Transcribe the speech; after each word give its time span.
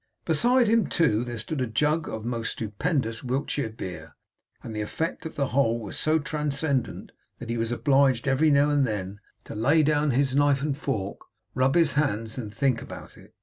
Beside 0.25 0.67
him, 0.67 0.87
too, 0.87 1.23
there 1.23 1.37
stood 1.37 1.61
a 1.61 1.67
jug 1.67 2.09
of 2.09 2.25
most 2.25 2.53
stupendous 2.53 3.23
Wiltshire 3.23 3.69
beer; 3.69 4.15
and 4.63 4.75
the 4.75 4.81
effect 4.81 5.27
of 5.27 5.35
the 5.35 5.49
whole 5.49 5.77
was 5.79 5.95
so 5.95 6.17
transcendent, 6.17 7.11
that 7.37 7.51
he 7.51 7.57
was 7.59 7.71
obliged 7.71 8.27
every 8.27 8.49
now 8.49 8.71
and 8.71 8.83
then 8.83 9.19
to 9.43 9.53
lay 9.53 9.83
down 9.83 10.09
his 10.09 10.35
knife 10.35 10.63
and 10.63 10.75
fork, 10.75 11.21
rub 11.53 11.75
his 11.75 11.93
hands, 11.93 12.39
and 12.39 12.51
think 12.51 12.81
about 12.81 13.15
it. 13.15 13.35